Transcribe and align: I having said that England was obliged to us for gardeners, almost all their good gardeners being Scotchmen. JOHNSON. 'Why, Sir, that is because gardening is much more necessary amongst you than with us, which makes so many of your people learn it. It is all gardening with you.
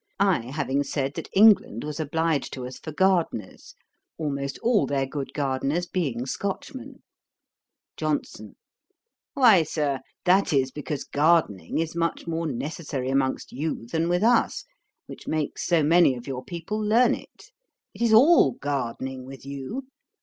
I 0.19 0.49
having 0.49 0.81
said 0.83 1.13
that 1.13 1.29
England 1.31 1.83
was 1.83 1.99
obliged 1.99 2.53
to 2.53 2.65
us 2.65 2.79
for 2.79 2.91
gardeners, 2.91 3.75
almost 4.17 4.57
all 4.63 4.87
their 4.87 5.05
good 5.05 5.31
gardeners 5.31 5.85
being 5.85 6.25
Scotchmen. 6.25 7.03
JOHNSON. 7.97 8.55
'Why, 9.35 9.61
Sir, 9.61 9.99
that 10.25 10.53
is 10.53 10.71
because 10.71 11.03
gardening 11.03 11.77
is 11.77 11.95
much 11.95 12.25
more 12.25 12.47
necessary 12.47 13.09
amongst 13.11 13.51
you 13.51 13.85
than 13.91 14.09
with 14.09 14.23
us, 14.23 14.65
which 15.05 15.27
makes 15.27 15.67
so 15.67 15.83
many 15.83 16.15
of 16.15 16.25
your 16.25 16.43
people 16.43 16.83
learn 16.83 17.13
it. 17.13 17.51
It 17.93 18.01
is 18.01 18.11
all 18.11 18.53
gardening 18.53 19.23
with 19.27 19.45
you. 19.45 19.85